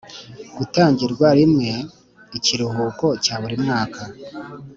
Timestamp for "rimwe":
1.39-1.69